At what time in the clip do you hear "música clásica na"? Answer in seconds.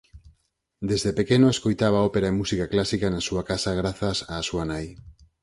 2.41-3.21